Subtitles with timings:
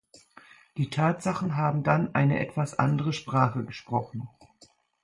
[0.77, 4.27] Die Tatsachen haben dann eine etwas andere Sprache gesprochen.